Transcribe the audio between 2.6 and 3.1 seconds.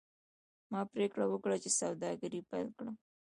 کړم.